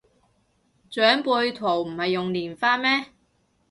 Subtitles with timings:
[0.89, 3.09] 長輩圖唔係用蓮花咩